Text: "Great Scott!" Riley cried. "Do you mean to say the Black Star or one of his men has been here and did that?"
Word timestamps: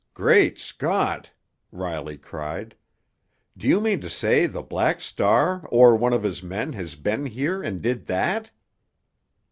"Great 0.15 0.57
Scott!" 0.57 1.29
Riley 1.71 2.17
cried. 2.17 2.75
"Do 3.55 3.67
you 3.67 3.79
mean 3.79 4.01
to 4.01 4.09
say 4.09 4.47
the 4.47 4.63
Black 4.63 4.99
Star 4.99 5.63
or 5.69 5.95
one 5.95 6.11
of 6.11 6.23
his 6.23 6.41
men 6.41 6.73
has 6.73 6.95
been 6.95 7.27
here 7.27 7.61
and 7.61 7.83
did 7.83 8.07
that?" 8.07 8.49